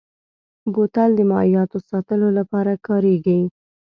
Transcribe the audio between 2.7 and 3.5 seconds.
کارېږي.